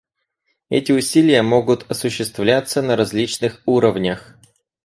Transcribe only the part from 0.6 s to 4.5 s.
Эти усилия могут осуществляться на различных уровнях.